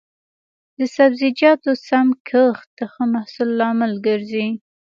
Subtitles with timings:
[0.77, 4.47] د سبزیجاتو سم کښت د ښه محصول لامل ګرځي.